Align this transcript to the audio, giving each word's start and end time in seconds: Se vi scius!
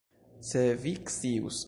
Se 0.51 0.63
vi 0.85 0.95
scius! 1.05 1.59